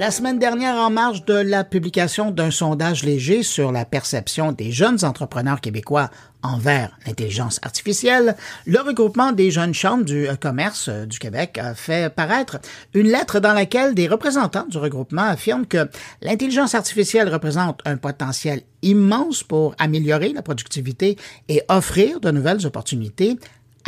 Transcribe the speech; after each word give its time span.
La 0.00 0.12
semaine 0.12 0.38
dernière, 0.38 0.76
en 0.76 0.90
marge 0.90 1.24
de 1.24 1.34
la 1.34 1.64
publication 1.64 2.30
d'un 2.30 2.52
sondage 2.52 3.02
léger 3.02 3.42
sur 3.42 3.72
la 3.72 3.84
perception 3.84 4.52
des 4.52 4.70
jeunes 4.70 5.04
entrepreneurs 5.04 5.60
québécois 5.60 6.08
envers 6.40 6.96
l'intelligence 7.04 7.58
artificielle, 7.64 8.36
le 8.64 8.78
regroupement 8.78 9.32
des 9.32 9.50
jeunes 9.50 9.74
chambres 9.74 10.04
du 10.04 10.28
commerce 10.40 10.88
du 10.88 11.18
Québec 11.18 11.58
a 11.58 11.74
fait 11.74 12.14
paraître 12.14 12.60
une 12.94 13.08
lettre 13.08 13.40
dans 13.40 13.54
laquelle 13.54 13.96
des 13.96 14.06
représentants 14.06 14.68
du 14.68 14.78
regroupement 14.78 15.22
affirment 15.22 15.66
que 15.66 15.90
l'intelligence 16.22 16.76
artificielle 16.76 17.28
représente 17.28 17.80
un 17.84 17.96
potentiel 17.96 18.62
immense 18.82 19.42
pour 19.42 19.74
améliorer 19.80 20.32
la 20.32 20.42
productivité 20.42 21.18
et 21.48 21.62
offrir 21.68 22.20
de 22.20 22.30
nouvelles 22.30 22.64
opportunités 22.68 23.36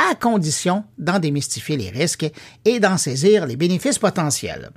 à 0.09 0.15
condition 0.15 0.83
d'en 0.97 1.19
démystifier 1.19 1.77
les 1.77 1.89
risques 1.89 2.29
et 2.65 2.79
d'en 2.79 2.97
saisir 2.97 3.45
les 3.45 3.55
bénéfices 3.55 3.99
potentiels. 3.99 4.71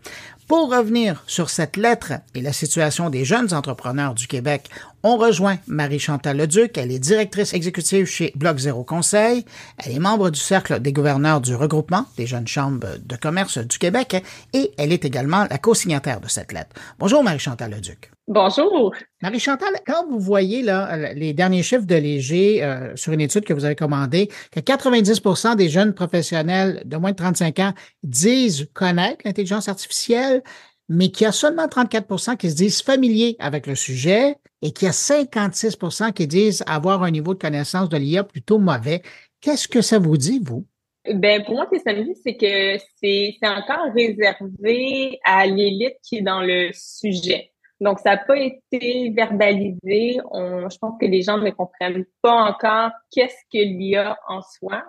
Pour 0.47 0.71
revenir 0.71 1.23
sur 1.27 1.49
cette 1.49 1.79
lettre 1.79 2.13
et 2.35 2.43
la 2.43 2.53
situation 2.53 3.09
des 3.09 3.25
jeunes 3.25 3.55
entrepreneurs 3.55 4.15
du 4.15 4.27
Québec, 4.27 4.69
on 5.03 5.17
rejoint 5.17 5.57
Marie-Chantal 5.67 6.37
Leduc. 6.37 6.77
Elle 6.77 6.93
est 6.93 6.99
directrice 6.99 7.55
exécutive 7.55 8.05
chez 8.05 8.31
Bloc 8.35 8.59
Zéro 8.59 8.85
Conseil. 8.85 9.47
Elle 9.79 9.93
est 9.93 9.99
membre 9.99 10.29
du 10.29 10.39
Cercle 10.39 10.81
des 10.81 10.93
gouverneurs 10.93 11.41
du 11.41 11.55
regroupement 11.55 12.05
des 12.19 12.27
jeunes 12.27 12.49
chambres 12.49 12.99
de 13.03 13.17
commerce 13.17 13.57
du 13.57 13.79
Québec 13.79 14.23
et 14.53 14.73
elle 14.77 14.93
est 14.93 15.07
également 15.07 15.47
la 15.49 15.57
co-signataire 15.57 16.21
de 16.21 16.29
cette 16.29 16.53
lettre. 16.53 16.77
Bonjour 16.99 17.25
Marie-Chantal 17.25 17.71
Leduc. 17.71 18.14
Bonjour. 18.27 18.95
Marie-Chantal, 19.21 19.75
quand 19.87 20.07
vous 20.09 20.19
voyez 20.19 20.63
là, 20.63 21.13
les 21.13 21.35
derniers 21.35 21.63
chiffres 21.63 21.85
de 21.85 21.95
Léger 21.95 22.65
euh, 22.65 22.97
sur 22.97 23.13
une 23.13 23.21
étude 23.21 23.45
que 23.45 23.53
vous 23.53 23.67
avez 23.67 23.75
commandée, 23.75 24.31
que 24.51 24.61
90% 24.61 25.57
des 25.57 25.69
jeunes 25.69 25.93
professionnels 25.93 26.81
de 26.87 26.97
moins 26.97 27.11
de 27.11 27.17
35 27.17 27.59
ans 27.59 27.73
disent 28.03 28.67
connaître 28.73 29.19
l'intelligence 29.27 29.69
artificielle, 29.69 30.43
mais 30.89 31.11
qu'il 31.11 31.27
y 31.27 31.29
a 31.29 31.33
seulement 31.33 31.67
34% 31.67 32.39
qui 32.39 32.51
se 32.51 32.57
disent 32.57 32.81
familiers 32.81 33.37
avec 33.41 33.67
le 33.67 33.75
sujet 33.75 34.37
et 34.63 34.73
qu'il 34.73 34.87
y 34.87 34.89
a 34.89 34.93
56% 34.93 36.15
qui 36.15 36.27
disent 36.27 36.65
avoir 36.67 37.03
un 37.03 37.11
niveau 37.11 37.35
de 37.35 37.39
connaissance 37.39 37.91
de 37.91 37.99
l'IA 37.99 38.25
plutôt 38.25 38.59
mauvais, 38.59 39.03
qu'est-ce 39.43 39.69
que 39.69 39.83
ça 39.83 39.99
vous 39.99 40.17
dit, 40.17 40.41
vous? 40.43 40.65
Ben 41.13 41.45
pour 41.45 41.57
moi, 41.57 41.67
ce 41.71 41.77
que 41.77 41.83
ça 41.83 41.93
me 41.93 42.03
dit, 42.03 42.19
c'est 42.25 42.37
que 42.37 42.83
c'est 43.03 43.37
encore 43.43 43.93
réservé 43.95 45.21
à 45.25 45.47
l'élite 45.47 45.97
qui 46.03 46.17
est 46.17 46.23
dans 46.23 46.41
le 46.41 46.71
sujet. 46.73 47.51
Donc, 47.81 47.99
ça 47.99 48.11
n'a 48.11 48.19
pas 48.19 48.39
été 48.39 49.11
verbalisé. 49.11 50.19
On, 50.31 50.69
je 50.69 50.79
pense 50.79 50.99
que 51.01 51.07
les 51.07 51.23
gens 51.23 51.39
ne 51.39 51.51
comprennent 51.51 52.05
pas 52.23 52.35
encore 52.35 52.91
qu'est-ce 53.11 53.43
que 53.53 53.63
l'IA 53.63 54.17
en 54.29 54.41
soi. 54.43 54.85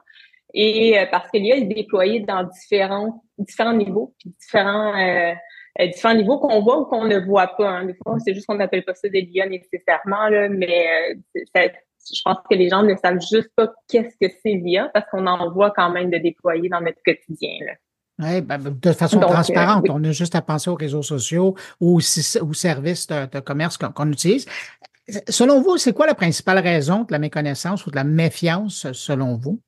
Et 0.53 0.97
euh, 0.97 1.05
parce 1.11 1.29
que 1.31 1.37
l'IA 1.37 1.57
est 1.57 1.63
déployée 1.63 2.21
dans 2.21 2.43
différents, 2.43 3.23
différents 3.37 3.73
niveaux, 3.73 4.13
puis 4.19 4.33
différents, 4.39 4.95
euh, 4.95 5.33
euh, 5.81 5.87
différents 5.87 6.13
niveaux 6.13 6.39
qu'on 6.39 6.61
voit 6.61 6.79
ou 6.79 6.85
qu'on 6.85 7.05
ne 7.05 7.19
voit 7.19 7.47
pas. 7.57 7.69
Hein. 7.69 7.85
Des 7.85 7.95
fois, 7.95 8.17
c'est 8.19 8.33
juste 8.33 8.45
qu'on 8.45 8.55
n'appelle 8.55 8.85
pas 8.85 8.93
ça 8.93 9.09
des 9.09 9.21
l'IA 9.21 9.47
nécessairement, 9.49 10.29
là, 10.29 10.47
mais 10.47 11.17
je 11.35 12.21
pense 12.23 12.37
que 12.49 12.55
les 12.55 12.69
gens 12.69 12.83
ne 12.83 12.95
savent 12.95 13.19
juste 13.19 13.49
pas 13.55 13.73
qu'est-ce 13.89 14.15
que 14.21 14.31
c'est 14.41 14.53
l'IA 14.53 14.89
parce 14.93 15.09
qu'on 15.09 15.25
en 15.27 15.51
voit 15.51 15.71
quand 15.71 15.89
même 15.89 16.09
de 16.09 16.17
déployer 16.17 16.69
dans 16.69 16.81
notre 16.81 17.01
quotidien. 17.03 17.57
Là. 17.65 17.73
Oui, 18.19 18.41
ben, 18.41 18.57
ben, 18.57 18.77
de 18.81 18.91
façon 18.93 19.21
euh, 19.21 19.25
transparente. 19.25 19.89
On 19.89 20.03
a 20.03 20.11
juste 20.11 20.35
à 20.35 20.41
penser 20.41 20.69
aux 20.69 20.75
réseaux 20.75 21.03
sociaux 21.03 21.55
ou 21.81 21.97
aux, 21.97 22.53
services 22.53 23.07
de, 23.07 23.39
commerce 23.39 23.77
qu'on 23.77 24.11
utilise. 24.11 24.45
Selon 25.29 25.61
vous, 25.61 25.77
c'est 25.77 25.93
quoi 25.93 26.07
la 26.07 26.15
principale 26.15 26.59
raison 26.59 27.03
de 27.03 27.11
la 27.11 27.19
méconnaissance 27.19 27.85
ou 27.85 27.91
de 27.91 27.95
la 27.95 28.03
méfiance, 28.03 28.91
selon 28.93 29.35
vous? 29.37 29.59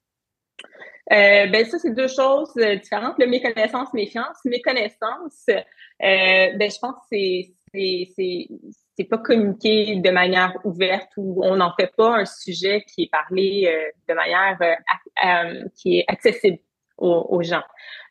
Euh, 1.11 1.47
ben 1.47 1.65
ça, 1.65 1.79
c'est 1.79 1.93
deux 1.93 2.07
choses 2.07 2.51
euh, 2.57 2.75
différentes. 2.75 3.15
Le 3.17 3.27
méconnaissance, 3.27 3.93
méfiance. 3.93 4.37
Méconnaissance, 4.43 5.45
euh, 5.47 5.55
ben, 5.99 6.69
je 6.69 6.79
pense 6.79 6.95
que 6.95 7.07
c'est 7.09 7.53
c'est 8.97 9.03
pas 9.03 9.19
communiqué 9.19 9.97
de 9.97 10.09
manière 10.09 10.53
ouverte 10.63 11.09
ou 11.17 11.43
on 11.45 11.57
n'en 11.57 11.71
fait 11.79 11.91
pas 11.95 12.17
un 12.17 12.25
sujet 12.25 12.83
qui 12.87 13.03
est 13.03 13.11
parlé 13.11 13.91
de 14.07 14.13
manière 14.15 14.57
qui 15.75 15.99
est 15.99 16.05
accessible 16.07 16.57
aux, 16.97 17.41
gens. 17.43 17.63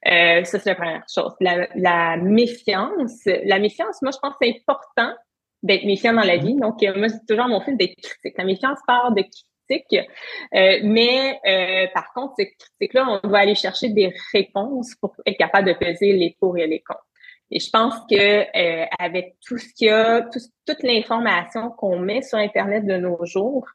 Euh, 0.06 0.44
ça, 0.44 0.58
c'est 0.58 0.70
la 0.70 0.74
première 0.74 1.04
chose. 1.12 1.32
La, 1.40 1.68
la, 1.74 2.16
méfiance, 2.16 3.22
la 3.24 3.58
méfiance, 3.58 4.00
moi, 4.02 4.12
je 4.12 4.18
pense 4.18 4.32
que 4.34 4.46
c'est 4.46 4.62
important 4.68 5.14
d'être 5.62 5.84
méfiant 5.84 6.12
dans 6.12 6.22
la 6.22 6.36
vie. 6.36 6.54
Donc, 6.54 6.82
euh, 6.82 6.96
moi, 6.96 7.08
c'est 7.08 7.26
toujours 7.26 7.48
mon 7.48 7.60
fil 7.60 7.76
d'être 7.76 7.96
critique. 7.96 8.38
La 8.38 8.44
méfiance 8.44 8.78
part 8.86 9.12
de 9.12 9.22
critique, 9.22 9.46
euh, 10.54 10.78
mais 10.82 11.40
euh, 11.46 11.86
par 11.92 12.12
contre, 12.12 12.34
cette 12.38 12.56
critique-là, 12.58 13.20
on 13.22 13.28
doit 13.28 13.40
aller 13.40 13.54
chercher 13.54 13.88
des 13.90 14.12
réponses 14.32 14.94
pour 15.00 15.14
être 15.26 15.36
capable 15.36 15.68
de 15.68 15.74
peser 15.74 16.12
les 16.12 16.36
pour 16.38 16.56
et 16.56 16.66
les 16.66 16.80
contre. 16.80 17.04
Et 17.50 17.60
je 17.60 17.70
pense 17.70 17.94
que 18.10 18.14
euh, 18.16 18.86
avec 18.98 19.36
tout 19.46 19.56
ce 19.56 19.72
qu'il 19.74 19.86
y 19.86 19.90
a, 19.90 20.22
toute 20.22 20.82
l'information 20.82 21.70
qu'on 21.70 21.98
met 21.98 22.22
sur 22.22 22.38
Internet 22.38 22.84
de 22.84 22.96
nos 22.96 23.24
jours, 23.24 23.66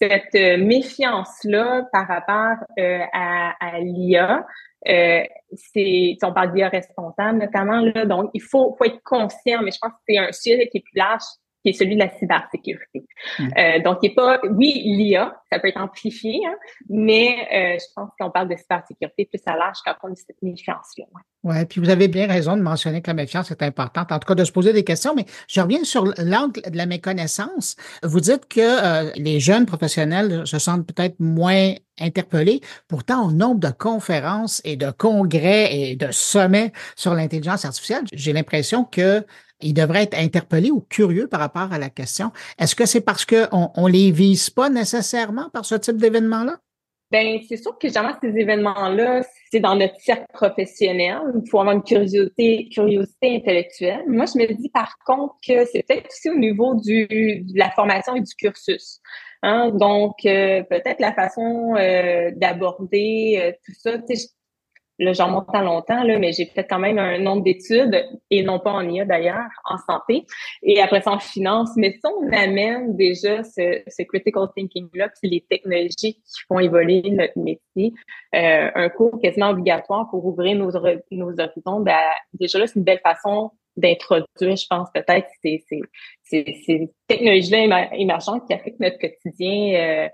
cette 0.00 0.34
euh, 0.34 0.56
méfiance-là 0.56 1.86
par 1.92 2.06
rapport 2.06 2.64
euh, 2.78 3.00
à, 3.12 3.54
à 3.60 3.80
l'IA, 3.80 4.46
euh, 4.88 5.22
c'est, 5.52 6.16
on 6.22 6.32
parle 6.32 6.54
d'IA 6.54 6.68
responsable 6.68 7.38
notamment, 7.38 7.80
là, 7.80 8.06
donc 8.06 8.30
il 8.32 8.42
faut, 8.42 8.74
faut 8.78 8.84
être 8.84 9.02
conscient, 9.04 9.62
mais 9.62 9.70
je 9.72 9.78
pense 9.80 9.92
que 9.92 9.98
c'est 10.08 10.18
un 10.18 10.32
sujet 10.32 10.68
qui 10.68 10.78
est 10.78 10.80
plus 10.80 10.96
large 10.96 11.22
qui 11.62 11.70
est 11.70 11.72
celui 11.72 11.94
de 11.94 12.00
la 12.00 12.10
cybersécurité. 12.18 13.04
Mm. 13.38 13.48
Euh, 13.56 13.82
donc, 13.82 13.98
il 14.02 14.08
n'est 14.08 14.14
pas, 14.14 14.40
oui, 14.50 14.82
l'IA, 14.84 15.34
ça 15.50 15.58
peut 15.58 15.68
être 15.68 15.80
amplifié, 15.80 16.40
hein, 16.46 16.54
mais 16.88 17.36
euh, 17.52 17.78
je 17.78 17.84
pense 17.94 18.10
qu'on 18.18 18.30
parle 18.30 18.48
de 18.48 18.56
cybersécurité 18.56 19.26
plus 19.26 19.40
à 19.46 19.56
large 19.56 19.78
quand 19.84 19.94
on 20.02 20.12
a 20.12 20.16
cette 20.16 20.40
méfiance-là. 20.42 21.04
Oui, 21.42 21.64
puis 21.66 21.80
vous 21.80 21.90
avez 21.90 22.08
bien 22.08 22.26
raison 22.26 22.56
de 22.56 22.62
mentionner 22.62 23.02
que 23.02 23.08
la 23.08 23.14
méfiance 23.14 23.50
est 23.50 23.62
importante, 23.62 24.12
en 24.12 24.18
tout 24.18 24.26
cas 24.26 24.34
de 24.34 24.44
se 24.44 24.52
poser 24.52 24.72
des 24.72 24.84
questions, 24.84 25.14
mais 25.14 25.24
je 25.48 25.60
reviens 25.60 25.84
sur 25.84 26.04
l'angle 26.18 26.60
de 26.62 26.76
la 26.76 26.86
méconnaissance. 26.86 27.76
Vous 28.02 28.20
dites 28.20 28.46
que 28.46 28.60
euh, 28.60 29.10
les 29.16 29.40
jeunes 29.40 29.66
professionnels 29.66 30.46
se 30.46 30.58
sentent 30.58 30.86
peut-être 30.86 31.18
moins 31.18 31.74
interpellés. 31.98 32.60
Pourtant, 32.88 33.28
au 33.28 33.32
nombre 33.32 33.60
de 33.60 33.70
conférences 33.70 34.60
et 34.64 34.76
de 34.76 34.90
congrès 34.90 35.74
et 35.74 35.96
de 35.96 36.10
sommets 36.10 36.72
sur 36.96 37.14
l'intelligence 37.14 37.64
artificielle, 37.64 38.04
j'ai 38.12 38.32
l'impression 38.32 38.84
que 38.84 39.24
ils 39.62 39.74
devraient 39.74 40.04
être 40.04 40.18
interpellés 40.18 40.70
ou 40.70 40.80
curieux 40.80 41.26
par 41.26 41.40
rapport 41.40 41.72
à 41.72 41.78
la 41.78 41.90
question. 41.90 42.32
Est-ce 42.58 42.74
que 42.74 42.86
c'est 42.86 43.00
parce 43.00 43.24
qu'on 43.24 43.70
on 43.74 43.86
les 43.86 44.10
vise 44.10 44.50
pas 44.50 44.68
nécessairement 44.68 45.48
par 45.50 45.64
ce 45.64 45.74
type 45.74 45.96
d'événement-là? 45.96 46.58
Ben, 47.10 47.40
c'est 47.48 47.56
sûr 47.56 47.76
que 47.76 47.88
généralement, 47.88 48.16
ces 48.22 48.28
événements-là, 48.28 49.22
c'est 49.50 49.58
dans 49.58 49.74
notre 49.74 49.98
cercle 50.00 50.26
professionnel. 50.32 51.18
Il 51.34 51.50
faut 51.50 51.58
avoir 51.58 51.74
une 51.74 51.82
curiosité, 51.82 52.68
curiosité 52.72 53.34
intellectuelle. 53.34 54.04
Moi, 54.06 54.26
je 54.26 54.38
me 54.38 54.46
dis 54.54 54.68
par 54.68 54.94
contre 55.04 55.34
que 55.44 55.64
c'est 55.64 55.82
peut-être 55.82 56.06
aussi 56.06 56.30
au 56.30 56.36
niveau 56.36 56.76
du, 56.76 57.06
de 57.08 57.58
la 57.58 57.70
formation 57.70 58.14
et 58.14 58.20
du 58.20 58.32
cursus. 58.36 59.00
Hein? 59.42 59.70
Donc, 59.70 60.24
euh, 60.24 60.62
peut-être 60.62 61.00
la 61.00 61.12
façon 61.12 61.74
euh, 61.76 62.30
d'aborder 62.36 63.40
euh, 63.42 63.52
tout 63.66 63.72
ça. 63.76 63.98
Là, 65.00 65.14
j'en 65.14 65.30
monte 65.30 65.46
à 65.54 65.62
longtemps, 65.62 66.04
là, 66.04 66.18
mais 66.18 66.32
j'ai 66.32 66.44
fait 66.44 66.66
quand 66.68 66.78
même 66.78 66.98
un 66.98 67.18
nombre 67.18 67.42
d'études, 67.42 68.06
et 68.30 68.42
non 68.42 68.58
pas 68.58 68.72
en 68.72 68.86
IA 68.86 69.06
d'ailleurs, 69.06 69.48
en 69.64 69.78
santé, 69.78 70.26
et 70.62 70.80
après 70.82 71.00
ça 71.00 71.12
en 71.12 71.18
finance. 71.18 71.70
Mais 71.76 71.92
si 71.92 72.00
on 72.04 72.30
amène 72.30 72.96
déjà 72.96 73.42
ce, 73.42 73.80
ce 73.86 74.02
critical 74.02 74.48
thinking-là, 74.54 75.08
puis 75.08 75.30
les 75.30 75.40
technologies 75.40 76.14
qui 76.14 76.42
font 76.46 76.58
évoluer 76.58 77.00
notre 77.10 77.38
métier, 77.38 77.94
euh, 78.34 78.70
un 78.74 78.88
cours 78.90 79.18
quasiment 79.22 79.48
obligatoire 79.48 80.06
pour 80.10 80.26
ouvrir 80.26 80.54
nos, 80.54 80.70
nos 81.10 81.40
horizons, 81.40 81.80
ben, 81.80 81.96
déjà 82.34 82.58
là, 82.58 82.66
c'est 82.66 82.78
une 82.78 82.84
belle 82.84 83.00
façon 83.02 83.52
d'introduire, 83.76 84.56
je 84.56 84.66
pense, 84.68 84.88
peut-être 84.92 85.28
ces, 85.42 85.64
ces, 85.66 85.80
ces, 86.22 86.60
ces 86.66 86.90
technologies-là 87.08 87.94
émergentes 87.94 88.46
qui 88.46 88.52
affectent 88.52 88.80
notre 88.80 88.98
quotidien 88.98 89.74
euh, 89.74 90.08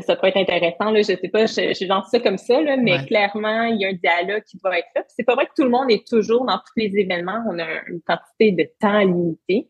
ça 0.00 0.16
pourrait 0.16 0.30
être 0.30 0.36
intéressant. 0.36 0.90
Là, 0.90 1.00
je 1.00 1.02
sais 1.02 1.28
pas, 1.28 1.46
je, 1.46 1.74
je 1.78 1.86
lance 1.86 2.08
ça 2.10 2.20
comme 2.20 2.38
ça, 2.38 2.60
là, 2.60 2.76
mais 2.76 3.04
clairement, 3.06 3.64
il 3.64 3.80
y 3.80 3.84
a 3.84 3.88
un 3.88 3.92
dialogue 3.92 4.42
qui 4.44 4.58
doit 4.58 4.78
être 4.78 4.88
fait. 4.94 5.04
C'est 5.08 5.24
pas 5.24 5.34
vrai 5.34 5.46
que 5.46 5.52
tout 5.56 5.64
le 5.64 5.70
monde 5.70 5.90
est 5.90 6.06
toujours 6.06 6.44
dans 6.44 6.58
tous 6.58 6.74
les 6.76 6.96
événements. 6.96 7.42
On 7.48 7.58
a 7.58 7.66
une 7.88 8.00
quantité 8.02 8.52
de 8.52 8.68
temps 8.80 9.00
limité. 9.00 9.68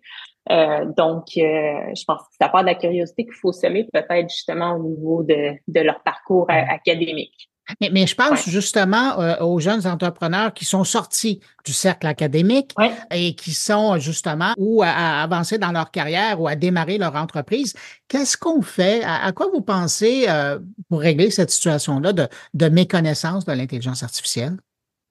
Euh, 0.51 0.85
donc, 0.97 1.29
euh, 1.37 1.95
je 1.95 2.05
pense 2.05 2.21
que 2.23 2.35
ça 2.41 2.49
part 2.49 2.63
de 2.63 2.67
la 2.67 2.75
curiosité 2.75 3.25
qu'il 3.25 3.35
faut 3.35 3.53
semer 3.53 3.87
peut-être 3.93 4.29
justement 4.29 4.75
au 4.75 4.83
niveau 4.83 5.23
de, 5.23 5.53
de 5.69 5.81
leur 5.81 6.03
parcours 6.03 6.47
académique. 6.49 7.52
Mais, 7.81 8.07
je 8.07 8.15
pense 8.15 8.49
justement 8.49 9.21
euh, 9.21 9.39
aux 9.41 9.61
jeunes 9.61 9.87
entrepreneurs 9.87 10.53
qui 10.53 10.65
sont 10.65 10.85
sortis 10.85 11.41
du 11.65 11.73
cercle 11.73 12.07
académique 12.07 12.75
et 13.13 13.35
qui 13.35 13.53
sont 13.53 13.99
justement 13.99 14.53
ou 14.57 14.83
à, 14.83 15.23
avancer 15.23 15.59
dans 15.59 15.73
leur 15.73 15.91
carrière 15.91 16.41
ou 16.41 16.49
à 16.49 16.57
démarrer 16.57 16.99
leur 16.99 17.15
entreprise. 17.15 17.75
Qu'est-ce 18.09 18.37
qu'on 18.37 18.63
fait? 18.63 19.03
À, 19.05 19.31
quoi 19.33 19.49
vous 19.53 19.63
pensez 19.63 20.27
euh, 20.29 20.59
pour 20.89 21.01
régler 21.01 21.31
cette 21.31 21.51
situation-là 21.51 22.13
de, 22.13 22.29
de 22.55 22.69
méconnaissance 22.69 23.45
de 23.45 23.53
l'intelligence 23.53 24.03
artificielle? 24.03 24.57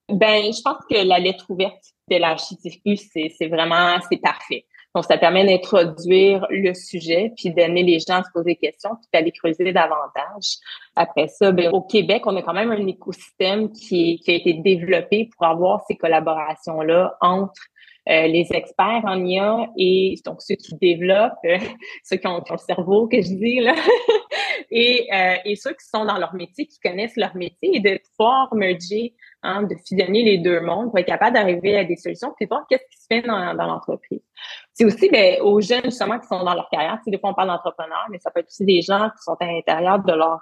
Ben, 0.09 0.51
je 0.51 0.61
pense 0.61 0.83
que 0.89 1.07
la 1.07 1.19
lettre 1.19 1.45
ouverte 1.49 1.83
de 2.09 2.17
l'architecture, 2.17 2.97
c'est 3.13 3.47
vraiment, 3.47 3.97
c'est 4.09 4.17
parfait. 4.17 4.65
Donc, 4.93 5.05
ça 5.05 5.17
permet 5.17 5.45
d'introduire 5.45 6.45
le 6.49 6.73
sujet, 6.73 7.31
puis 7.37 7.53
d'amener 7.53 7.83
les 7.83 7.99
gens 7.99 8.19
à 8.19 8.23
se 8.23 8.29
poser 8.33 8.51
des 8.51 8.67
questions, 8.67 8.91
puis 8.95 9.07
d'aller 9.13 9.31
creuser 9.31 9.71
davantage. 9.71 10.57
Après 10.95 11.27
ça, 11.27 11.51
ben, 11.51 11.69
au 11.71 11.81
Québec, 11.81 12.23
on 12.25 12.35
a 12.35 12.41
quand 12.41 12.53
même 12.53 12.71
un 12.71 12.87
écosystème 12.87 13.71
qui, 13.71 14.19
qui 14.19 14.31
a 14.31 14.35
été 14.35 14.53
développé 14.53 15.29
pour 15.35 15.47
avoir 15.47 15.81
ces 15.87 15.95
collaborations-là 15.95 17.15
entre 17.21 17.61
les 18.07 18.47
experts 18.51 19.03
en 19.05 19.23
IA 19.25 19.67
et 19.77 20.15
donc 20.25 20.41
ceux 20.41 20.55
qui 20.55 20.75
développent, 20.75 21.33
ceux 22.03 22.17
qui 22.17 22.27
ont, 22.27 22.43
le 22.49 22.57
cerveau 22.57 23.07
que 23.07 23.21
je 23.21 23.35
dis 23.35 23.59
là, 23.59 23.75
et, 24.71 25.07
et 25.45 25.55
ceux 25.55 25.71
qui 25.71 25.85
sont 25.85 26.05
dans 26.05 26.17
leur 26.17 26.33
métier, 26.33 26.65
qui 26.65 26.79
connaissent 26.79 27.17
leur 27.17 27.35
métier 27.35 27.75
et 27.75 27.79
de 27.79 27.99
pouvoir 28.17 28.53
merger, 28.55 29.13
hein, 29.43 29.63
de 29.63 29.75
fusionner 29.87 30.23
les 30.23 30.37
deux 30.37 30.61
mondes 30.61 30.89
pour 30.89 30.99
être 30.99 31.05
capable 31.05 31.35
d'arriver 31.35 31.77
à 31.77 31.83
des 31.83 31.95
solutions 31.95 32.33
puis 32.35 32.45
voir 32.45 32.65
qu'est-ce 32.69 32.83
qui 32.89 33.01
se 33.01 33.05
fait 33.09 33.21
dans, 33.21 33.53
dans 33.55 33.67
l'entreprise. 33.67 34.21
C'est 34.73 34.85
aussi 34.85 35.09
ben, 35.09 35.41
aux 35.41 35.61
jeunes 35.61 35.85
justement 35.85 36.19
qui 36.19 36.27
sont 36.27 36.43
dans 36.43 36.53
leur 36.53 36.69
carrière. 36.69 36.99
Tu 37.03 37.11
des 37.11 37.19
fois 37.19 37.31
on 37.31 37.33
parle 37.33 37.49
d'entrepreneurs, 37.49 38.07
mais 38.09 38.19
ça 38.19 38.31
peut 38.31 38.39
être 38.39 38.47
aussi 38.47 38.65
des 38.65 38.81
gens 38.81 39.09
qui 39.09 39.23
sont 39.23 39.35
à 39.39 39.45
l'intérieur 39.45 39.99
de 39.99 40.13
leur 40.13 40.41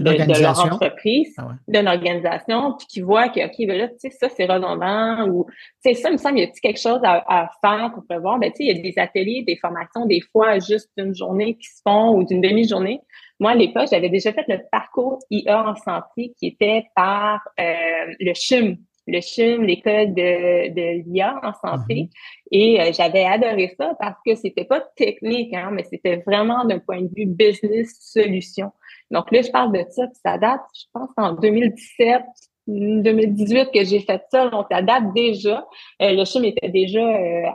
de, 0.00 0.42
leur 0.42 0.58
entreprise, 0.58 1.34
ah 1.38 1.50
d'une 1.68 1.88
organisation, 1.88 2.74
puis 2.76 2.86
qui 2.88 3.00
voient 3.00 3.28
que, 3.28 3.44
OK, 3.44 3.54
ben 3.66 3.78
là, 3.78 3.88
tu 3.88 3.94
sais, 3.98 4.10
ça, 4.10 4.28
c'est 4.28 4.46
redondant, 4.46 5.28
ou, 5.28 5.46
tu 5.84 5.92
sais, 5.92 5.94
ça, 5.94 6.08
il 6.10 6.14
me 6.14 6.18
semble, 6.18 6.38
il 6.38 6.42
y 6.42 6.44
a 6.44 6.50
quelque 6.50 6.80
chose 6.80 7.00
à, 7.04 7.24
à 7.28 7.50
faire 7.60 7.92
pour 7.92 8.04
prévoir? 8.04 8.38
Ben, 8.38 8.50
tu 8.50 8.58
sais, 8.58 8.64
il 8.64 8.76
y 8.76 8.78
a 8.78 8.82
des 8.82 8.98
ateliers, 8.98 9.44
des 9.46 9.56
formations, 9.56 10.06
des 10.06 10.20
fois, 10.32 10.58
juste 10.58 10.90
d'une 10.98 11.14
journée 11.14 11.54
qui 11.54 11.68
se 11.68 11.80
font, 11.86 12.16
ou 12.16 12.24
d'une 12.24 12.40
demi-journée. 12.40 13.00
Moi, 13.40 13.52
à 13.52 13.54
l'époque, 13.54 13.88
j'avais 13.90 14.08
déjà 14.08 14.32
fait 14.32 14.44
le 14.48 14.58
parcours 14.70 15.18
IA 15.30 15.68
en 15.68 15.76
santé 15.76 16.32
qui 16.38 16.46
était 16.46 16.86
par 16.94 17.40
euh, 17.58 18.14
le 18.20 18.32
CHUM, 18.34 18.76
le 19.06 19.20
CHUM, 19.20 19.64
l'école 19.64 20.14
de, 20.14 20.72
de 20.72 21.04
l'IA 21.04 21.38
en 21.42 21.52
santé. 21.52 21.94
Mm-hmm. 21.94 22.08
Et 22.52 22.80
euh, 22.80 22.92
j'avais 22.92 23.24
adoré 23.24 23.74
ça 23.78 23.94
parce 23.98 24.18
que 24.24 24.34
c'était 24.34 24.64
pas 24.64 24.80
technique, 24.96 25.52
hein, 25.52 25.70
mais 25.72 25.84
c'était 25.84 26.22
vraiment 26.26 26.64
d'un 26.64 26.78
point 26.78 27.02
de 27.02 27.10
vue 27.14 27.26
business 27.26 27.96
solution. 28.00 28.72
Donc 29.14 29.30
là, 29.30 29.40
je 29.42 29.50
parle 29.50 29.72
de 29.72 29.84
ça, 29.90 30.06
puis 30.06 30.18
ça 30.24 30.36
date, 30.36 30.60
je 30.74 30.84
pense, 30.92 31.08
en 31.16 31.32
2017, 31.32 32.22
2018 32.66 33.70
que 33.72 33.84
j'ai 33.84 34.00
fait 34.00 34.22
ça, 34.30 34.48
donc 34.48 34.66
ça 34.70 34.82
date 34.82 35.12
déjà. 35.14 35.66
Euh, 36.02 36.12
le 36.12 36.24
CHUM 36.24 36.44
était 36.44 36.68
déjà 36.68 37.06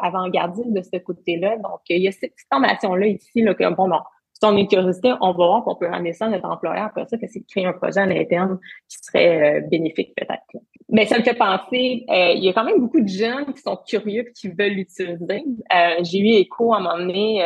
avant-gardiste 0.02 0.72
de 0.72 0.82
ce 0.82 0.98
côté-là. 1.00 1.58
Donc, 1.58 1.82
il 1.90 2.02
y 2.02 2.08
a 2.08 2.12
cette 2.12 2.34
formation-là 2.52 3.08
ici, 3.08 3.42
là, 3.42 3.54
que 3.54 3.74
bon, 3.76 3.88
non, 3.88 4.00
si 4.42 4.50
on 4.50 4.56
est 4.56 4.68
curiosité, 4.68 5.14
on 5.20 5.32
va 5.34 5.46
voir 5.46 5.64
qu'on 5.64 5.76
peut 5.76 5.88
ramener 5.88 6.14
ça 6.14 6.26
à 6.26 6.30
notre 6.30 6.46
employeur 6.46 6.86
après 6.86 7.06
ça, 7.08 7.18
que 7.18 7.28
c'est 7.28 7.42
créer 7.42 7.66
un 7.66 7.74
projet 7.74 8.00
à 8.00 8.06
l'interne 8.06 8.58
qui 8.88 8.98
serait 9.02 9.58
euh, 9.58 9.68
bénéfique 9.68 10.14
peut-être. 10.16 10.64
Mais 10.88 11.06
ça 11.06 11.20
me 11.20 11.24
fait 11.24 11.34
penser, 11.34 12.06
euh, 12.10 12.32
il 12.36 12.44
y 12.44 12.50
a 12.50 12.54
quand 12.54 12.64
même 12.64 12.80
beaucoup 12.80 13.02
de 13.02 13.08
jeunes 13.08 13.54
qui 13.54 13.62
sont 13.62 13.78
curieux 13.86 14.30
et 14.30 14.32
qui 14.32 14.48
veulent 14.48 14.72
l'utiliser. 14.72 15.44
Euh, 15.76 16.04
j'ai 16.04 16.20
eu 16.20 16.28
écho 16.36 16.74
à 16.74 16.78
un 16.78 16.80
moment 16.80 16.98
donné, 16.98 17.46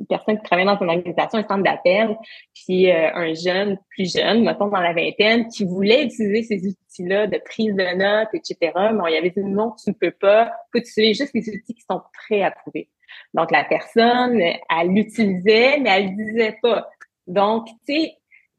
une 0.00 0.06
personne 0.06 0.36
qui 0.36 0.42
travaille 0.42 0.66
dans 0.66 0.78
une 0.78 0.88
organisation, 0.88 1.38
un 1.38 1.46
centre 1.46 1.62
d'appel, 1.62 2.16
puis 2.54 2.90
un 2.90 3.34
jeune, 3.34 3.78
plus 3.90 4.12
jeune, 4.12 4.44
mettons 4.44 4.68
dans 4.68 4.80
la 4.80 4.92
vingtaine, 4.92 5.48
qui 5.48 5.64
voulait 5.64 6.04
utiliser 6.04 6.42
ces 6.42 6.68
outils-là 6.68 7.26
de 7.26 7.38
prise 7.38 7.74
de 7.74 7.96
notes, 7.96 8.28
etc. 8.34 8.72
Mais 8.74 9.00
on 9.02 9.06
y 9.06 9.16
avait 9.16 9.30
dit 9.30 9.42
non, 9.42 9.72
tu 9.82 9.90
ne 9.90 9.94
peux 9.94 10.10
pas, 10.10 10.52
faut 10.72 10.78
utiliser 10.78 11.14
juste 11.14 11.34
les 11.34 11.48
outils 11.48 11.74
qui 11.74 11.84
sont 11.88 12.02
prêts 12.12 12.42
à 12.42 12.50
prouver. 12.50 12.88
Donc, 13.34 13.50
la 13.50 13.64
personne, 13.64 14.40
elle 14.40 14.88
l'utilisait, 14.88 15.78
mais 15.78 15.90
elle 15.90 16.16
ne 16.16 16.24
disait 16.24 16.58
pas. 16.62 16.88
Donc, 17.26 17.66
tu 17.86 17.94
sais, 17.94 18.16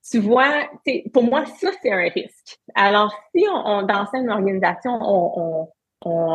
tu 0.09 0.19
vois, 0.19 0.69
pour 1.13 1.23
moi, 1.23 1.45
ça, 1.45 1.69
c'est 1.81 1.91
un 1.91 2.09
risque. 2.09 2.59
Alors, 2.75 3.13
si 3.35 3.45
on, 3.51 3.83
dans 3.83 4.07
une 4.13 4.29
organisation, 4.29 4.97
on, 5.01 5.31
on, 5.35 5.69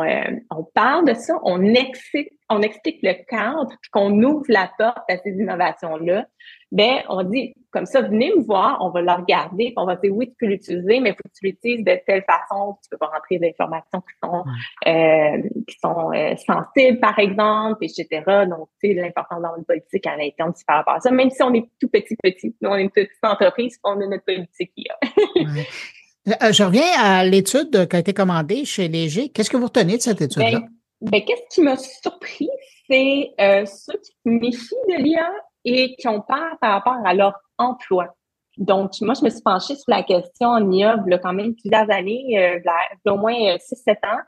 euh, 0.03 0.39
on, 0.51 0.63
parle 0.63 1.07
de 1.07 1.13
ça, 1.13 1.39
on 1.43 1.63
explique, 1.73 2.31
on 2.49 2.61
explique 2.61 2.99
le 3.01 3.13
cadre, 3.27 3.69
puis 3.81 3.91
qu'on 3.91 4.21
ouvre 4.23 4.45
la 4.49 4.69
porte 4.77 5.09
à 5.09 5.17
ces 5.17 5.31
innovations-là, 5.31 6.25
ben 6.71 7.01
on 7.09 7.23
dit 7.23 7.53
comme 7.71 7.85
ça, 7.85 8.01
venez 8.01 8.31
me 8.35 8.43
voir, 8.43 8.77
on 8.81 8.89
va 8.89 9.01
le 9.01 9.11
regarder, 9.11 9.65
puis 9.65 9.73
on 9.77 9.85
va 9.85 9.95
dire 9.95 10.11
oui, 10.13 10.29
tu 10.29 10.35
peux 10.39 10.45
l'utiliser, 10.45 10.99
mais 10.99 11.09
il 11.09 11.15
faut 11.15 11.23
que 11.23 11.33
tu 11.39 11.45
l'utilises 11.45 11.83
de 11.83 11.99
telle 12.05 12.23
façon, 12.23 12.77
tu 12.83 12.89
peux 12.89 12.97
pas 12.97 13.07
rentrer 13.07 13.39
des 13.39 13.49
informations 13.49 14.01
qui 14.01 14.15
sont 14.23 14.43
euh, 14.87 15.63
qui 15.67 15.79
sont 15.79 16.11
euh, 16.13 16.35
sensibles, 16.35 16.99
par 16.99 17.17
exemple, 17.19 17.83
etc. 17.83 18.23
Donc, 18.47 18.69
tu 18.81 18.89
sais, 18.89 18.93
l'importance 18.93 19.41
dans 19.41 19.55
une 19.55 19.65
politique 19.65 20.05
à 20.05 20.15
l'interne, 20.15 20.51
c'est 20.55 20.65
par 20.67 20.77
rapport 20.77 20.95
à 20.95 20.99
ça, 20.99 21.11
même 21.11 21.29
si 21.29 21.41
on 21.41 21.53
est 21.53 21.67
tout 21.79 21.89
petit, 21.89 22.15
petit, 22.21 22.55
nous, 22.61 22.69
on 22.69 22.75
est 22.75 22.83
une 22.83 22.91
petite 22.91 23.11
entreprise, 23.23 23.79
on 23.83 23.99
a 24.01 24.07
notre 24.07 24.25
politique. 24.25 24.71
Euh, 26.27 26.51
je 26.51 26.63
reviens 26.63 26.87
à 26.97 27.25
l'étude 27.25 27.87
qui 27.87 27.95
a 27.95 27.99
été 27.99 28.13
commandée 28.13 28.65
chez 28.65 28.87
Léger. 28.87 29.29
Qu'est-ce 29.29 29.49
que 29.49 29.57
vous 29.57 29.65
retenez 29.65 29.97
de 29.97 30.01
cette 30.01 30.21
étude-là? 30.21 30.59
Ben, 30.59 30.69
ben, 31.01 31.25
qu'est-ce 31.25 31.53
qui 31.53 31.61
m'a 31.61 31.75
surpris, 31.75 32.49
c'est 32.89 33.31
euh, 33.41 33.65
ceux 33.65 33.99
qui 33.99 34.13
méfient 34.25 34.75
de 34.89 35.03
l'IA 35.03 35.29
et 35.65 35.95
qui 35.95 36.07
ont 36.07 36.21
peur 36.21 36.57
par 36.61 36.73
rapport 36.73 37.05
à 37.05 37.13
leur 37.13 37.33
emploi. 37.57 38.15
Donc, 38.57 38.91
moi, 39.01 39.15
je 39.15 39.25
me 39.25 39.29
suis 39.31 39.41
penchée 39.41 39.75
sur 39.75 39.85
la 39.87 40.03
question 40.03 40.49
en 40.49 40.71
IA 40.71 40.93
a 40.93 41.17
quand 41.17 41.33
même 41.33 41.55
plusieurs 41.55 41.89
années, 41.89 42.37
euh, 42.37 42.59
d'au 43.03 43.17
moins 43.17 43.33
6-7 43.33 43.57
euh, 43.87 43.93
ans, 44.07 44.19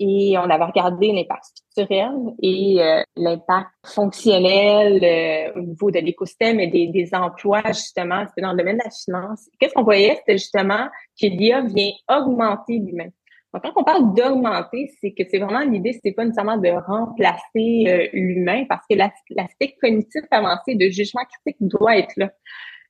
et 0.00 0.38
on 0.38 0.48
avait 0.48 0.64
regardé 0.64 1.12
l'impact 1.12 1.44
structurel 1.44 2.14
et 2.42 2.76
euh, 2.80 3.02
l'impact 3.16 3.68
fonctionnel 3.84 5.04
euh, 5.04 5.58
au 5.58 5.60
niveau 5.60 5.90
de 5.90 5.98
l'écosystème 5.98 6.58
et 6.58 6.68
des, 6.68 6.86
des 6.86 7.14
emplois, 7.14 7.62
justement, 7.66 8.24
c'était 8.28 8.40
dans 8.40 8.52
le 8.52 8.58
domaine 8.58 8.78
de 8.78 8.84
la 8.84 8.90
finance. 8.90 9.46
Qu'est-ce 9.60 9.74
qu'on 9.74 9.84
voyait? 9.84 10.16
C'était 10.16 10.38
justement 10.38 10.88
que 11.20 11.26
l'IA 11.26 11.60
vient 11.60 11.90
augmenter 12.08 12.78
l'humain. 12.78 13.10
Donc, 13.52 13.62
quand 13.62 13.72
on 13.76 13.84
parle 13.84 14.14
d'augmenter, 14.14 14.90
c'est 15.00 15.12
que 15.12 15.22
c'est 15.30 15.38
vraiment 15.38 15.60
l'idée, 15.60 15.98
c'est 16.02 16.12
pas 16.12 16.24
nécessairement 16.24 16.58
de 16.58 16.68
remplacer 16.68 18.10
l'humain 18.12 18.64
parce 18.68 18.84
que 18.88 18.96
l'aspect 18.96 19.74
cognitif 19.80 20.22
avancé 20.30 20.74
de 20.74 20.88
jugement 20.88 21.22
critique 21.24 21.56
doit 21.60 21.98
être 21.98 22.12
là. 22.16 22.30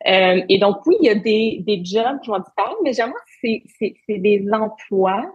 Euh, 0.06 0.42
et 0.48 0.58
donc, 0.58 0.84
oui, 0.86 0.96
il 1.00 1.06
y 1.06 1.10
a 1.10 1.14
des, 1.14 1.62
des 1.66 1.84
jobs 1.84 2.20
qui 2.22 2.30
vont 2.30 2.38
disparaître, 2.38 2.78
mais 2.84 2.92
généralement, 2.92 3.16
c'est, 3.40 3.62
c'est, 3.78 3.94
c'est 4.06 4.18
des 4.18 4.46
emplois 4.52 5.32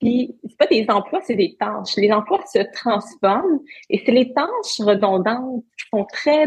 qui, 0.00 0.36
c'est 0.44 0.56
pas 0.56 0.66
des 0.66 0.86
emplois, 0.88 1.20
c'est 1.22 1.36
des 1.36 1.56
tâches. 1.56 1.96
Les 1.96 2.12
emplois 2.12 2.44
se 2.46 2.60
transforment 2.72 3.60
et 3.90 4.02
c'est 4.04 4.12
les 4.12 4.32
tâches 4.32 4.80
redondantes 4.80 5.64
qui 5.78 5.88
font 5.90 6.04
très 6.04 6.46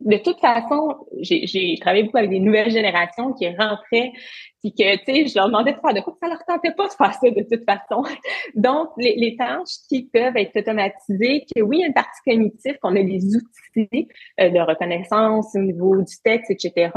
de 0.00 0.16
toute 0.16 0.40
façon, 0.40 0.96
j'ai 1.20 1.76
travaillé 1.80 2.04
beaucoup 2.04 2.16
avec 2.16 2.30
des 2.30 2.40
nouvelles 2.40 2.70
générations 2.70 3.32
qui 3.34 3.48
rentraient, 3.48 4.12
puis 4.60 4.72
que, 4.72 4.96
tu 4.96 5.04
sais, 5.04 5.26
je 5.26 5.34
leur 5.36 5.46
demandais 5.46 5.72
de 5.72 5.78
faire 5.78 5.94
de 5.94 6.00
quoi, 6.00 6.16
ça 6.22 6.28
leur 6.28 6.44
tentait 6.46 6.72
pas 6.72 6.86
de 6.86 6.92
faire 6.92 7.14
ça 7.14 7.30
de 7.30 7.46
toute 7.50 7.64
façon. 7.64 8.02
Donc, 8.54 8.88
les, 8.96 9.14
les 9.16 9.36
tâches 9.36 9.78
qui 9.88 10.04
peuvent 10.04 10.36
être 10.36 10.56
automatisées, 10.56 11.44
que 11.54 11.62
oui, 11.62 11.78
il 11.78 11.80
y 11.80 11.84
a 11.84 11.86
une 11.86 11.94
partie 11.94 12.20
cognitive, 12.26 12.78
qu'on 12.80 12.96
a 12.96 13.02
des 13.02 13.36
outils 13.36 14.08
euh, 14.40 14.50
de 14.50 14.60
reconnaissance 14.60 15.54
au 15.54 15.60
niveau 15.60 15.96
du 15.96 16.14
texte, 16.24 16.50
etc., 16.50 16.90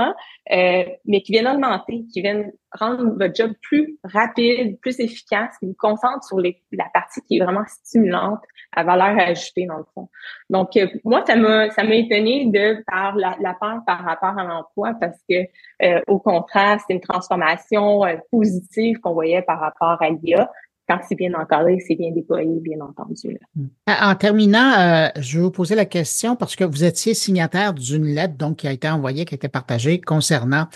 euh, 0.52 0.84
mais 1.06 1.22
qui 1.22 1.34
viennent 1.34 1.48
augmenter, 1.48 2.06
qui 2.12 2.22
viennent 2.22 2.52
rendre 2.74 3.16
votre 3.18 3.36
job 3.36 3.54
plus 3.62 3.98
rapide, 4.04 4.80
plus 4.80 5.00
efficace, 5.00 5.56
vous 5.62 5.76
concentre 5.78 6.24
sur 6.24 6.40
les, 6.40 6.62
la 6.72 6.86
partie 6.94 7.22
qui 7.22 7.38
est 7.38 7.44
vraiment 7.44 7.66
stimulante, 7.68 8.40
à 8.76 8.84
valeur 8.84 9.18
ajoutée 9.20 9.66
dans 9.66 9.78
le 9.78 9.86
fond. 9.94 10.10
Donc, 10.50 10.76
euh, 10.78 10.88
moi, 11.04 11.24
ça 11.26 11.36
m'a 11.36 11.70
ça 11.70 11.84
m'a 11.84 11.92
de 11.92 12.84
par 12.86 13.16
la, 13.16 13.36
la 13.40 13.54
peur 13.54 13.82
par 13.86 14.04
rapport 14.04 14.38
à 14.38 14.44
l'emploi 14.44 14.94
parce 15.00 15.18
que 15.30 15.36
euh, 15.84 16.02
au 16.08 16.20
contraire, 16.20 16.80
c'est 16.86 16.94
une 16.94 17.02
transformation 17.02 18.06
euh, 18.06 18.18
positive 18.32 19.00
qu'on 19.00 19.14
voyait 19.14 19.42
par 19.42 19.60
rapport 19.60 20.02
à 20.02 20.10
l'IA. 20.10 20.50
Quand 20.94 21.06
c'est 21.08 21.16
bien 21.16 21.34
encadré, 21.34 21.80
c'est 21.80 21.96
bien 21.96 22.12
déployé, 22.12 22.60
bien 22.62 22.80
entendu. 22.82 23.38
Hmm. 23.56 23.68
En 23.88 24.16
terminant, 24.16 25.10
je 25.20 25.38
vais 25.38 25.44
vous 25.44 25.52
poser 25.52 25.76
la 25.76 25.86
question 25.86 26.36
parce 26.36 26.56
que 26.56 26.64
vous 26.64 26.84
étiez 26.84 27.14
signataire 27.14 27.74
d'une 27.74 28.06
lettre 28.06 28.36
donc 28.36 28.58
qui 28.58 28.68
a 28.68 28.72
été 28.72 28.88
envoyée, 28.88 29.26
qui 29.26 29.34
a 29.34 29.38
été 29.38 29.48
partagée 29.48 30.00
concernant 30.00 30.68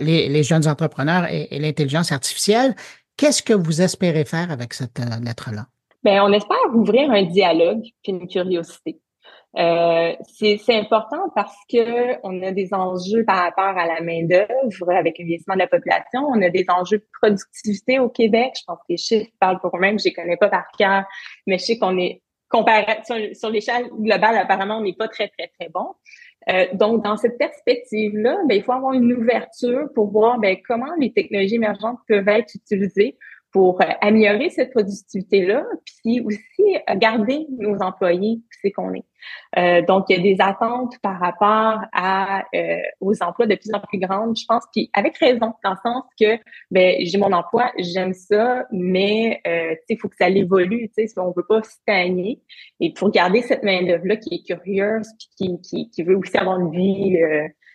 les, 0.00 0.28
les, 0.28 0.42
jeunes 0.42 0.68
entrepreneurs 0.68 1.26
et, 1.30 1.48
et 1.50 1.58
l'intelligence 1.58 2.12
artificielle. 2.12 2.74
Qu'est-ce 3.16 3.42
que 3.42 3.54
vous 3.54 3.80
espérez 3.80 4.24
faire 4.24 4.50
avec 4.50 4.74
cette 4.74 4.98
lettre-là? 4.98 5.66
Bien, 6.04 6.24
on 6.24 6.32
espère 6.32 6.58
ouvrir 6.74 7.10
un 7.10 7.22
dialogue 7.22 7.84
et 8.04 8.10
une 8.10 8.26
curiosité. 8.26 9.00
Euh, 9.58 10.14
c'est 10.26 10.58
important 10.70 11.30
parce 11.34 11.56
que 11.70 12.16
on 12.22 12.42
a 12.42 12.52
des 12.52 12.72
enjeux 12.72 13.24
par 13.24 13.36
rapport 13.36 13.76
à 13.76 13.86
la 13.86 14.00
main 14.00 14.24
d'œuvre 14.24 14.90
avec 14.90 15.18
le 15.18 15.26
vieillissement 15.26 15.54
de 15.54 15.60
la 15.60 15.66
population. 15.66 16.22
On 16.26 16.40
a 16.40 16.48
des 16.48 16.64
enjeux 16.68 16.98
de 16.98 17.06
productivité 17.20 17.98
au 17.98 18.08
Québec. 18.08 18.54
Je 18.58 18.64
pense 18.66 18.78
que 18.78 18.84
les 18.88 18.96
chiffres 18.96 19.30
parlent 19.40 19.60
pour 19.60 19.76
eux-mêmes. 19.76 19.98
Je 19.98 20.06
les 20.06 20.12
connais 20.14 20.38
pas 20.38 20.48
par 20.48 20.66
cœur, 20.78 21.04
mais 21.46 21.58
je 21.58 21.64
sais 21.64 21.78
qu'on 21.78 21.98
est 21.98 22.22
comparé 22.48 22.84
sur, 23.04 23.16
sur 23.34 23.50
l'échelle 23.50 23.88
globale. 23.90 24.36
Apparemment, 24.36 24.78
on 24.78 24.82
n'est 24.82 24.94
pas 24.94 25.08
très 25.08 25.28
très 25.28 25.48
très 25.58 25.68
bon. 25.68 25.94
Euh, 26.50 26.66
donc, 26.72 27.04
dans 27.04 27.16
cette 27.16 27.38
perspective-là, 27.38 28.38
ben, 28.48 28.56
il 28.56 28.62
faut 28.62 28.72
avoir 28.72 28.94
une 28.94 29.12
ouverture 29.12 29.88
pour 29.94 30.10
voir 30.10 30.38
ben, 30.38 30.56
comment 30.66 30.92
les 30.98 31.12
technologies 31.12 31.56
émergentes 31.56 31.98
peuvent 32.08 32.28
être 32.28 32.54
utilisées 32.54 33.16
pour 33.52 33.80
euh, 33.80 33.86
améliorer 34.00 34.50
cette 34.50 34.72
productivité-là, 34.72 35.64
puis 35.84 36.20
aussi 36.20 36.76
euh, 36.88 36.94
garder 36.96 37.46
nos 37.58 37.76
employés, 37.78 38.40
c'est 38.62 38.70
qu'on 38.70 38.94
est. 38.94 39.04
Euh, 39.58 39.82
donc, 39.82 40.06
il 40.08 40.16
y 40.16 40.20
a 40.20 40.22
des 40.22 40.42
attentes 40.42 40.98
par 41.02 41.18
rapport 41.18 41.84
à 41.92 42.44
euh, 42.54 42.78
aux 43.00 43.22
emplois 43.22 43.46
de 43.46 43.54
plus 43.54 43.72
en 43.74 43.80
plus 43.80 43.98
grandes, 43.98 44.36
je 44.36 44.44
pense, 44.46 44.64
puis 44.72 44.90
avec 44.92 45.16
raison, 45.18 45.52
dans 45.64 45.70
le 45.70 45.76
sens 45.82 46.04
que 46.18 46.38
ben 46.70 46.96
j'ai 47.00 47.18
mon 47.18 47.32
emploi, 47.32 47.70
j'aime 47.78 48.14
ça, 48.14 48.64
mais 48.70 49.40
euh, 49.46 49.74
il 49.88 49.98
faut 49.98 50.08
que 50.08 50.16
ça 50.16 50.28
évolue, 50.28 50.90
tu 50.96 51.06
sais, 51.06 51.18
on 51.18 51.32
veut 51.32 51.46
pas 51.48 51.62
stagner. 51.62 52.40
Et 52.80 52.92
pour 52.92 53.10
garder 53.10 53.42
cette 53.42 53.62
main 53.62 53.82
d'œuvre 53.82 54.06
là 54.06 54.16
qui 54.16 54.34
est 54.34 54.46
curieuse, 54.46 55.08
puis 55.18 55.28
qui, 55.36 55.60
qui, 55.60 55.90
qui 55.90 56.02
veut 56.02 56.16
aussi 56.16 56.36
avoir 56.36 56.58
une 56.58 56.70
vie 56.70 57.18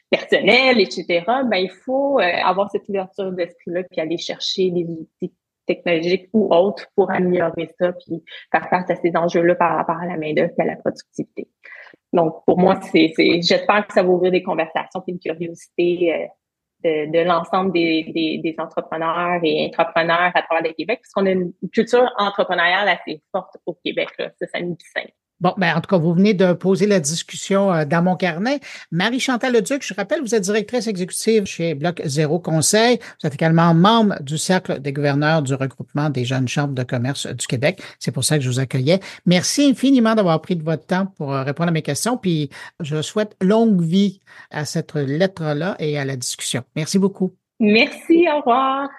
personnelle, 0.10 0.80
etc. 0.80 1.24
Ben 1.46 1.58
il 1.58 1.72
faut 1.86 2.20
avoir 2.20 2.70
cette 2.72 2.88
ouverture 2.90 3.32
d'esprit 3.32 3.72
là, 3.72 3.84
puis 3.84 4.02
aller 4.02 4.18
chercher 4.18 4.72
des 4.72 4.84
outils 4.84 5.34
technologiques 5.68 6.30
ou 6.34 6.54
autres 6.54 6.88
pour 6.96 7.12
améliorer 7.12 7.70
ça 7.80 7.94
puis 7.94 8.24
faire 8.52 8.70
face 8.70 8.90
à 8.90 8.96
ces 8.96 9.12
enjeux-là 9.16 9.56
par 9.56 9.78
rapport 9.78 9.98
à 9.98 10.06
la 10.06 10.18
main-d'œuvre 10.18 10.54
et 10.58 10.62
à 10.62 10.66
la 10.66 10.76
productivité. 10.78 11.48
Donc, 12.14 12.44
pour 12.46 12.58
moi, 12.58 12.80
c'est, 12.82 13.14
j'espère 13.42 13.86
que 13.86 13.94
ça 13.94 14.02
va 14.02 14.10
ouvrir 14.10 14.32
des 14.32 14.44
conversations 14.44 15.04
et 15.08 15.12
une 15.12 15.20
curiosité 15.20 16.14
euh, 16.14 16.28
de, 16.84 17.12
de 17.12 17.20
l'ensemble 17.28 17.74
des, 17.74 18.12
des, 18.14 18.40
des, 18.44 18.56
entrepreneurs 18.60 19.40
et 19.44 19.68
entrepreneurs 19.68 20.32
à 20.34 20.42
travers 20.42 20.64
le 20.64 20.74
Québec, 20.74 21.00
parce 21.02 21.14
qu'on 21.14 21.26
a 21.26 21.32
une 21.32 21.54
culture 21.74 22.10
entrepreneuriale 22.18 22.88
assez 22.88 23.22
forte 23.32 23.58
au 23.66 23.74
Québec. 23.74 24.10
Là. 24.18 24.32
Ça, 24.40 24.48
ça 24.48 24.62
nous 24.62 24.76
distingue. 24.76 25.12
Bon, 25.40 25.54
ben, 25.58 25.76
en 25.76 25.82
tout 25.82 25.88
cas, 25.88 25.98
vous 25.98 26.14
venez 26.14 26.34
de 26.34 26.54
poser 26.54 26.88
la 26.88 27.00
discussion 27.00 27.72
euh, 27.72 27.86
dans 27.86 28.02
mon 28.02 28.16
carnet. 28.16 28.60
Marie-Chantal 28.92 29.54
Leduc, 29.54 29.86
je 29.86 29.94
rappelle, 29.94 30.22
vous 30.22 30.34
êtes 30.34 30.44
directrice 30.44 30.88
exécutive 30.88 31.46
chez 31.46 31.76
Bloc 31.76 32.02
Zéro 32.06 32.40
Conseil. 32.40 33.00
Vous 33.22 33.28
êtes 33.28 33.36
également 33.36 33.74
membre 33.76 34.16
du 34.22 34.40
Cercle 34.40 34.80
des 34.80 34.92
gouverneurs 34.92 35.44
du 35.44 35.54
regroupement 35.54 36.10
des 36.10 36.26
jeunes 36.26 36.48
chambres 36.48 36.74
de 36.74 36.82
commerce 36.82 37.28
du 37.28 37.46
Québec. 37.46 37.82
C'est 38.00 38.12
pour 38.12 38.24
ça 38.24 38.38
que 38.38 38.44
je 38.44 38.50
vous 38.50 38.60
accueillais. 38.60 39.00
Merci 39.28 39.70
infiniment 39.70 40.16
d'avoir 40.16 40.42
pris 40.42 40.56
de 40.56 40.64
votre 40.64 40.88
temps 40.88 41.06
pour 41.18 41.32
euh, 41.32 41.44
répondre 41.44 41.70
à 41.70 41.74
mes 41.74 41.84
questions. 41.84 42.18
Puis, 42.18 42.50
je 42.80 43.04
souhaite 43.04 43.36
longue 43.40 43.82
vie 43.82 44.22
à 44.50 44.66
cette 44.66 44.96
lettre-là 44.96 45.76
et 45.78 46.00
à 46.00 46.06
la 46.06 46.16
discussion. 46.16 46.64
Merci 46.76 46.98
beaucoup. 46.98 47.36
Merci, 47.60 48.26
au 48.34 48.40
revoir. 48.40 48.90